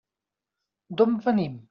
D'on 1.01 1.15
venim? 1.27 1.59